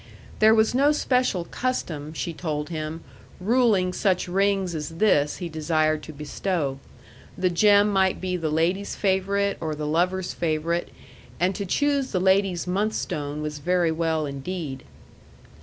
There 0.39 0.55
was 0.55 0.73
no 0.73 0.91
special 0.91 1.43
custom, 1.45 2.11
she 2.13 2.33
told 2.33 2.69
him, 2.69 3.01
ruling 3.39 3.93
such 3.93 4.27
rings 4.27 4.73
as 4.73 4.89
this 4.97 5.37
he 5.37 5.47
desired 5.47 6.01
to 6.01 6.11
bestow. 6.11 6.79
The 7.37 7.51
gem 7.51 7.91
might 7.93 8.19
be 8.19 8.35
the 8.35 8.49
lady's 8.49 8.95
favorite 8.95 9.59
or 9.61 9.75
the 9.75 9.85
lover's 9.85 10.33
favorite; 10.33 10.89
and 11.39 11.53
to 11.53 11.67
choose 11.67 12.13
the 12.13 12.19
lady's 12.19 12.65
month 12.65 12.95
stone 12.95 13.43
was 13.43 13.59
very 13.59 13.91
well 13.91 14.25
indeed. 14.25 14.85